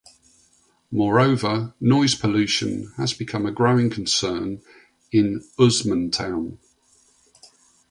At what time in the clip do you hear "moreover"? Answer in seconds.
0.91-1.75